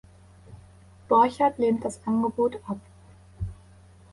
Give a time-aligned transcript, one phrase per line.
[1.07, 2.79] Borchert lehnt das Angebot ab.